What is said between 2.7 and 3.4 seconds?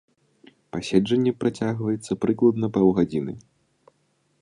паўгадзіны.